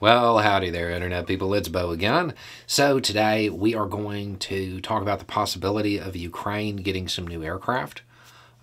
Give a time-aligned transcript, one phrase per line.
[0.00, 1.52] Well, howdy there, Internet people.
[1.54, 2.34] It's Beau again.
[2.68, 7.42] So, today we are going to talk about the possibility of Ukraine getting some new
[7.42, 8.02] aircraft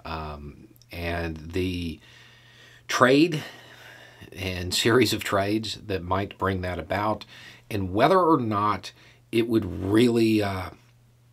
[0.05, 1.99] um, and the
[2.87, 3.43] trade
[4.31, 7.25] and series of trades that might bring that about,
[7.69, 8.93] and whether or not
[9.29, 10.69] it would really uh,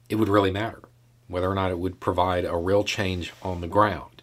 [0.09, 0.83] it would really matter,
[1.29, 4.21] whether or not it would provide a real change on the ground,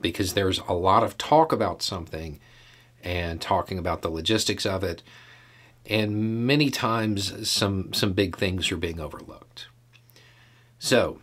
[0.00, 2.40] because there's a lot of talk about something
[3.02, 5.02] and talking about the logistics of it.
[5.86, 9.66] And many times, some some big things are being overlooked.
[10.78, 11.20] So,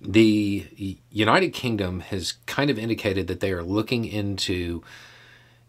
[0.00, 4.82] the United Kingdom has kind of indicated that they are looking into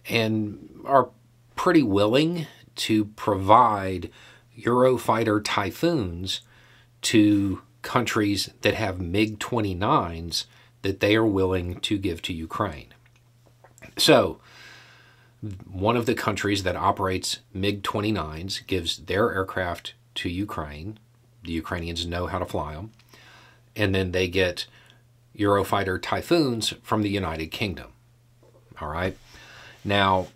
[0.09, 1.09] and are
[1.55, 4.09] pretty willing to provide
[4.57, 6.41] Eurofighter Typhoons
[7.01, 10.45] to countries that have MiG 29s
[10.81, 12.93] that they are willing to give to Ukraine.
[13.97, 14.39] So,
[15.71, 20.99] one of the countries that operates MiG 29s gives their aircraft to Ukraine.
[21.43, 22.91] The Ukrainians know how to fly them.
[23.75, 24.65] And then they get
[25.37, 27.91] Eurofighter Typhoons from the United Kingdom.
[28.81, 29.17] All right.
[29.83, 30.27] Now,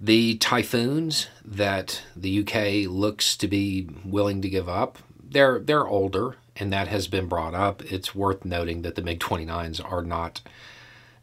[0.00, 4.98] the Typhoons that the UK looks to be willing to give up,
[5.30, 7.82] they're they're older, and that has been brought up.
[7.90, 10.40] It's worth noting that the MiG 29s are not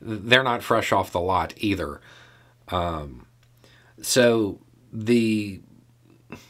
[0.02, 2.02] they're not fresh off the lot either.
[2.70, 3.28] Um,
[4.02, 4.60] so
[4.92, 5.62] the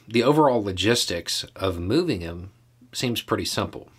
[0.07, 2.51] the overall logistics of moving him
[2.93, 3.89] seems pretty simple.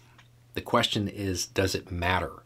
[0.54, 2.42] The question is, does it matter?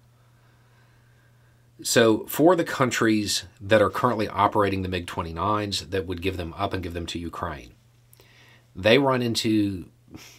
[1.82, 6.52] So, for the countries that are currently operating the MiG 29s that would give them
[6.58, 7.72] up and give them to Ukraine,
[8.76, 9.86] they run into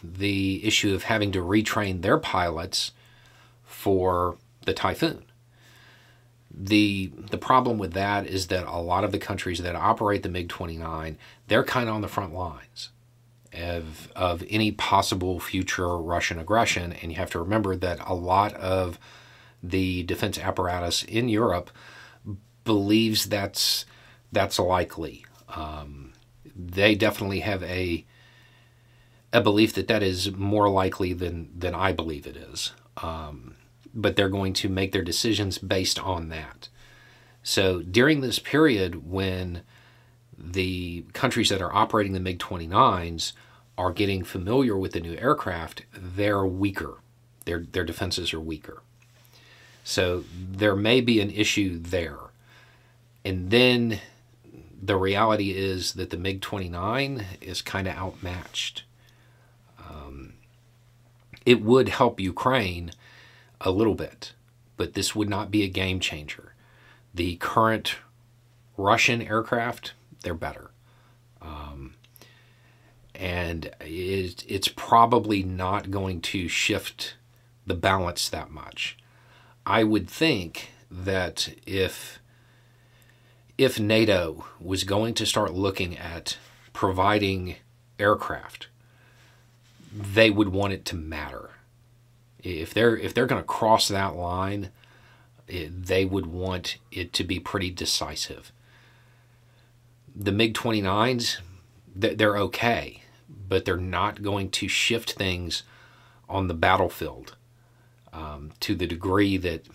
[0.04, 2.92] the issue of having to retrain their pilots
[3.64, 5.24] for the Typhoon
[6.54, 10.28] the the problem with that is that a lot of the countries that operate the
[10.28, 11.16] MiG 29
[11.48, 12.90] they're kind of on the front lines
[13.54, 16.92] of of any possible future Russian aggression.
[16.92, 18.98] And you have to remember that a lot of
[19.62, 21.70] the defense apparatus in Europe
[22.64, 23.84] believes that's
[24.30, 25.24] that's likely.
[25.54, 26.12] Um,
[26.56, 28.04] they definitely have a
[29.32, 32.72] a belief that that is more likely than than I believe it is.
[32.98, 33.56] Um,
[33.94, 36.68] but they're going to make their decisions based on that.
[37.42, 39.62] So during this period when
[40.38, 43.32] the countries that are operating the MiG 29s
[43.76, 46.98] are getting familiar with the new aircraft, they're weaker.
[47.44, 48.82] Their, their defenses are weaker.
[49.84, 52.18] So there may be an issue there.
[53.24, 54.00] And then
[54.80, 58.84] the reality is that the MiG 29 is kind of outmatched.
[59.78, 60.34] Um,
[61.46, 62.92] it would help Ukraine
[63.64, 64.32] a little bit,
[64.76, 66.54] but this would not be a game changer.
[67.14, 67.96] The current
[68.76, 70.70] Russian aircraft, they're better.
[71.40, 71.94] Um,
[73.14, 77.14] and it, it's probably not going to shift
[77.66, 78.96] the balance that much.
[79.64, 82.18] I would think that if
[83.58, 86.38] if NATO was going to start looking at
[86.72, 87.56] providing
[87.98, 88.68] aircraft,
[89.92, 91.50] they would want it to matter.
[92.42, 94.70] If they're if they're going to cross that line,
[95.46, 98.52] it, they would want it to be pretty decisive.
[100.14, 101.38] The MiG 29s,
[101.94, 103.02] they're okay,
[103.48, 105.62] but they're not going to shift things
[106.28, 107.36] on the battlefield
[108.12, 109.66] um, to the degree that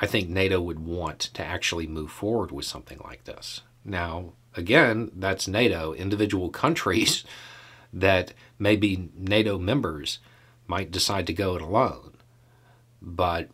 [0.00, 3.62] I think NATO would want to actually move forward with something like this.
[3.84, 5.92] Now, again, that's NATO.
[5.92, 7.24] Individual countries
[7.92, 10.18] that may be NATO members
[10.68, 12.12] might decide to go it alone.
[13.02, 13.48] But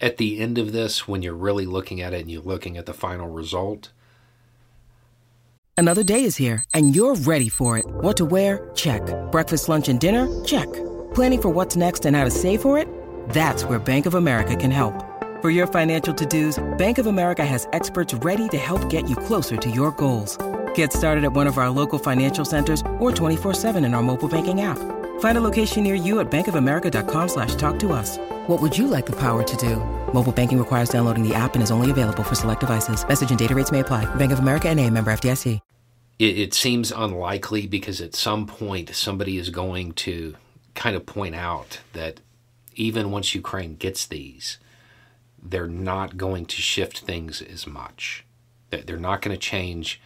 [0.00, 2.86] at the end of this, when you're really looking at it and you're looking at
[2.86, 3.90] the final result,
[5.76, 7.84] Another day is here and you're ready for it.
[7.86, 8.70] What to wear?
[8.74, 9.02] Check.
[9.32, 10.44] Breakfast, lunch, and dinner?
[10.44, 10.72] Check.
[11.14, 12.88] Planning for what's next and how to save for it?
[13.30, 14.94] That's where Bank of America can help.
[15.42, 19.16] For your financial to dos, Bank of America has experts ready to help get you
[19.16, 20.38] closer to your goals.
[20.74, 24.28] Get started at one of our local financial centers or 24 7 in our mobile
[24.28, 24.78] banking app.
[25.18, 28.18] Find a location near you at bankofamerica.com slash talk to us.
[28.46, 29.76] What would you like the power to do?
[30.12, 33.06] Mobile banking requires downloading the app and is only available for select devices.
[33.06, 34.06] Message and data rates may apply.
[34.14, 35.60] Bank of America and a member FDIC.
[36.18, 40.36] It, it seems unlikely because at some point somebody is going to
[40.74, 42.20] kind of point out that
[42.74, 44.58] even once Ukraine gets these,
[45.42, 48.24] they're not going to shift things as much.
[48.70, 50.00] They're not going to change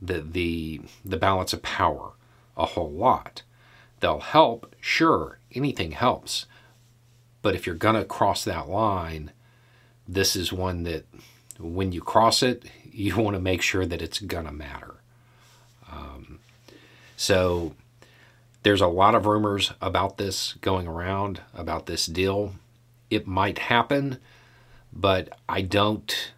[0.00, 2.12] the, the, the balance of power
[2.56, 3.42] a whole lot.
[4.02, 6.46] They'll help, sure, anything helps.
[7.40, 9.30] But if you're going to cross that line,
[10.08, 11.06] this is one that
[11.60, 14.96] when you cross it, you want to make sure that it's going to matter.
[15.90, 16.40] Um,
[17.16, 17.76] so
[18.64, 22.54] there's a lot of rumors about this going around, about this deal.
[23.08, 24.18] It might happen,
[24.92, 26.32] but I don't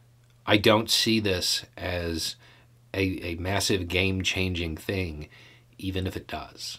[0.47, 2.37] I don't see this as
[2.93, 5.29] a, a massive game changing thing,
[5.79, 6.79] even if it does.